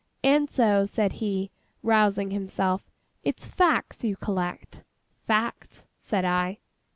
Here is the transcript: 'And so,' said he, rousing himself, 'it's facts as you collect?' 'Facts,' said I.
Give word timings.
'And 0.23 0.49
so,' 0.49 0.85
said 0.85 1.11
he, 1.13 1.51
rousing 1.83 2.31
himself, 2.31 2.81
'it's 3.23 3.47
facts 3.47 3.99
as 3.99 4.05
you 4.05 4.15
collect?' 4.15 4.83
'Facts,' 5.27 5.85
said 5.99 6.25
I. 6.25 6.57